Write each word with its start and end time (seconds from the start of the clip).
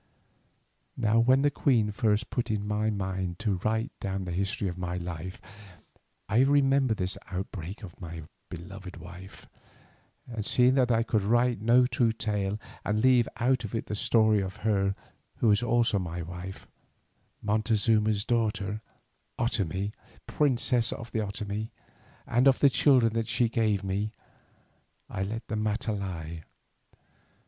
Now 0.97 1.19
when 1.19 1.43
the 1.43 1.51
Queen 1.51 1.91
first 1.91 2.31
put 2.31 2.49
it 2.49 2.55
in 2.55 2.67
my 2.67 2.89
mind 2.89 3.37
to 3.37 3.59
write 3.63 3.91
down 3.99 4.25
the 4.25 4.31
history 4.31 4.67
of 4.67 4.75
my 4.75 4.97
life, 4.97 5.39
I 6.27 6.39
remembered 6.39 6.97
this 6.97 7.19
outbreak 7.31 7.83
of 7.83 8.01
my 8.01 8.23
beloved 8.49 8.97
wife; 8.97 9.47
and 10.25 10.43
seeing 10.43 10.73
that 10.73 10.89
I 10.91 11.03
could 11.03 11.21
write 11.21 11.61
no 11.61 11.85
true 11.85 12.11
tale 12.13 12.59
and 12.83 12.99
leave 12.99 13.27
out 13.37 13.63
of 13.63 13.75
it 13.75 13.85
the 13.85 13.95
story 13.95 14.41
of 14.41 14.55
her 14.65 14.95
who 15.35 15.49
was 15.49 15.61
also 15.61 15.99
my 15.99 16.23
wife, 16.23 16.67
Montezuma's 17.43 18.25
daughter, 18.25 18.81
Otomie, 19.37 19.93
Princess 20.25 20.91
of 20.91 21.11
the 21.11 21.19
Otomie, 21.19 21.69
and 22.25 22.47
of 22.47 22.57
the 22.57 22.71
children 22.71 23.13
that 23.13 23.27
she 23.27 23.49
gave 23.49 23.83
me, 23.83 24.13
I 25.11 25.21
let 25.21 25.47
the 25.47 25.55
matter 25.55 25.91
lie. 25.93 26.41